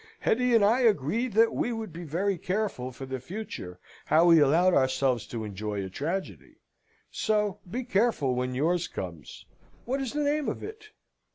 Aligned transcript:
Hetty 0.21 0.55
and 0.55 0.65
I 0.65 0.79
agreed 0.79 1.33
that 1.33 1.53
we 1.53 1.71
would 1.71 1.93
be 1.93 2.03
very 2.05 2.39
careful, 2.39 2.91
for 2.91 3.05
the 3.05 3.19
future, 3.19 3.77
how 4.05 4.25
we 4.25 4.39
allowed 4.39 4.73
ourselves 4.73 5.27
to 5.27 5.43
enjoy 5.43 5.83
a 5.85 5.91
tragedy. 5.91 6.55
So, 7.11 7.59
be 7.69 7.83
careful 7.83 8.33
when 8.33 8.55
yours 8.55 8.87
comes! 8.87 9.45
What 9.85 10.01
is 10.01 10.13
the 10.13 10.23
name 10.23 10.49
of 10.49 10.63
it?" 10.63 10.87